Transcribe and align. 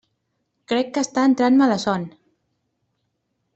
Crec 0.71 0.89
que 0.95 1.03
està 1.09 1.27
entrant-me 1.33 1.69
la 1.73 1.79
son. 1.85 2.09